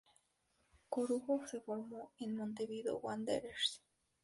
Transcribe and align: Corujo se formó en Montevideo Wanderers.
Corujo 0.89 1.45
se 1.45 1.61
formó 1.61 2.11
en 2.17 2.35
Montevideo 2.35 2.97
Wanderers. 3.01 3.83